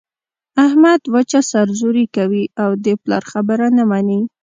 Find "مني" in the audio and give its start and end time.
3.89-4.19